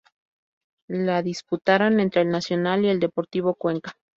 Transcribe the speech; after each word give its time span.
La 0.87 1.21
disputaron 1.21 1.99
entre 1.99 2.23
El 2.23 2.29
Nacional 2.31 2.83
y 2.85 2.97
Deportivo 2.97 3.53
Cuenca. 3.53 3.95